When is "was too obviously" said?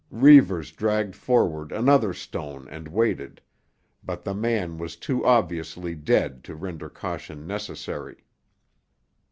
4.79-5.93